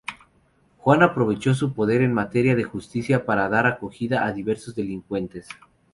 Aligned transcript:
Juan 0.79 1.03
aprovechó 1.03 1.53
su 1.53 1.73
poder 1.75 2.01
en 2.01 2.11
materia 2.11 2.55
de 2.55 2.63
justicia 2.63 3.23
para 3.23 3.49
dar 3.49 3.67
acogida 3.67 4.25
a 4.25 4.33
diversos 4.33 4.73
delincuentes. 4.73 5.47